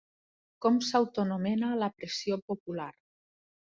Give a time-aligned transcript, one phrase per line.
[0.65, 2.89] Com s'autoanomena la pressió popular?